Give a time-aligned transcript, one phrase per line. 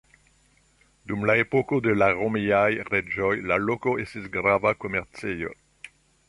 [1.11, 5.55] Dum la epoko de la romiaj reĝoj la loko estis grava komercejo.